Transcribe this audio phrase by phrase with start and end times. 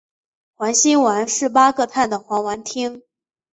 [0.55, 3.03] 环辛烷是八个碳的环烷烃。